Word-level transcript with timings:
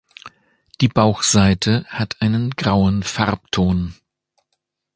Die 0.81 0.87
Bauchseite 0.87 1.85
hat 1.89 2.23
einen 2.23 2.49
grauen 2.55 3.03
Farbton. 3.03 3.93